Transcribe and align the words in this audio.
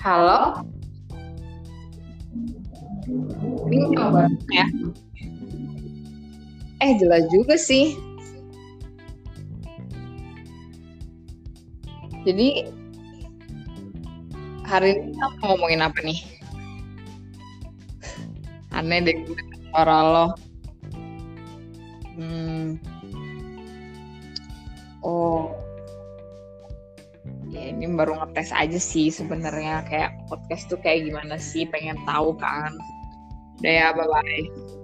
Halo? 0.00 0.64
Ini 3.68 3.92
coba 3.92 4.32
ya. 4.48 4.64
Eh, 6.80 6.96
jelas 6.96 7.28
juga 7.28 7.60
sih. 7.60 8.00
Jadi, 12.24 12.64
hari 14.64 14.96
ini 14.96 15.12
kita 15.12 15.26
mau 15.44 15.52
ngomongin 15.52 15.84
apa 15.84 16.00
nih? 16.00 16.24
Aneh 18.72 19.04
deh 19.04 19.16
suara 19.68 20.00
lo. 20.00 20.26
Hmm. 22.16 22.80
Oh, 25.04 25.59
ini 27.70 27.86
baru 27.94 28.18
ngetes 28.18 28.50
aja 28.50 28.80
sih 28.82 29.14
sebenarnya 29.14 29.86
kayak 29.86 30.18
podcast 30.26 30.66
tuh 30.66 30.78
kayak 30.82 31.06
gimana 31.06 31.38
sih 31.38 31.64
pengen 31.70 31.96
tahu 32.04 32.34
kan. 32.36 32.74
Udah 33.62 33.72
ya 33.72 33.88
bye 33.94 34.08
bye 34.08 34.79